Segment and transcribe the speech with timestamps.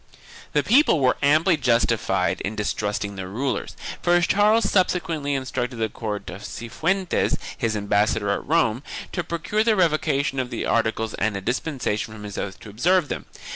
[0.53, 5.75] 1 The people were amply justified in distrusting their rulers, for Charles sub sequently instructed
[5.75, 11.13] the Count of Cifuentes, his ambassador at Rome, to procure the revocation of the articles
[11.13, 13.27] and a dispensation from his oath to observe them.